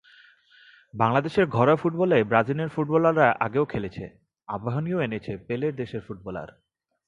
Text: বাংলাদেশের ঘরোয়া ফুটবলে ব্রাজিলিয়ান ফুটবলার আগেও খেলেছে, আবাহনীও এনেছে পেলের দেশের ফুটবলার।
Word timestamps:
বাংলাদেশের 0.93 1.45
ঘরোয়া 1.47 1.81
ফুটবলে 1.81 2.17
ব্রাজিলিয়ান 2.23 2.69
ফুটবলার 2.69 3.17
আগেও 3.39 3.65
খেলেছে, 3.65 4.05
আবাহনীও 4.47 4.99
এনেছে 4.99 5.31
পেলের 5.47 5.73
দেশের 5.75 6.01
ফুটবলার। 6.07 6.49